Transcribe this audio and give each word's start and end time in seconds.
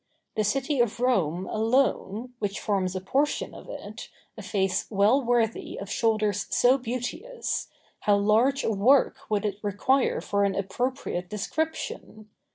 The 0.33 0.43
city 0.43 0.79
of 0.79 0.99
Rome 0.99 1.45
alone, 1.45 2.33
which 2.39 2.59
forms 2.59 2.95
a 2.95 3.01
portion 3.01 3.53
of 3.53 3.69
it, 3.69 4.09
a 4.35 4.41
face 4.41 4.87
well 4.89 5.23
worthy 5.23 5.77
of 5.77 5.91
shoulders 5.91 6.47
so 6.49 6.79
beauteous, 6.79 7.67
how 7.99 8.17
large 8.17 8.63
a 8.63 8.71
work 8.71 9.17
would 9.29 9.45
it 9.45 9.59
require 9.61 10.19
for 10.19 10.43
an 10.43 10.55
appropriate 10.55 11.29
description! 11.29 12.29